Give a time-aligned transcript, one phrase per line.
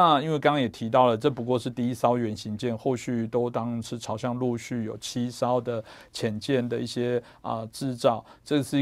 [0.00, 8.78] 那因为刚刚也提到了，这不过是第一艘原型舰，后续都当是朝向陆续有七艘的潜舰的一些啊制造，这是。